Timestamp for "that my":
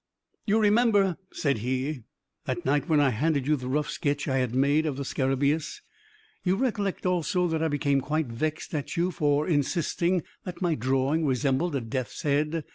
10.43-10.73